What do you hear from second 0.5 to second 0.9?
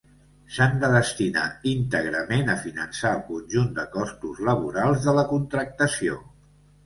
S'han de